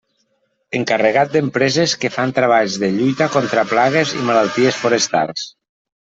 Encarregat 0.77 1.33
d'empreses 1.33 1.91
que 2.03 2.09
fan 2.15 2.33
treballs 2.37 2.77
de 2.83 2.89
lluita 2.95 3.27
contra 3.35 3.65
plagues 3.73 4.15
i 4.21 4.23
malalties 4.31 4.79
forestals. 4.85 5.45